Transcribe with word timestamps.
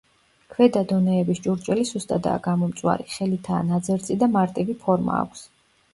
ქვედა 0.53 0.79
დონეების 0.91 1.41
ჭურჭელი 1.47 1.83
სუსტადაა 1.91 2.41
გამომწვარი, 2.47 3.07
ხელითაა 3.17 3.61
ნაძერწი 3.69 4.19
და 4.25 4.31
მარტივი 4.39 4.81
ფორმა 4.87 5.21
აქვს. 5.25 5.45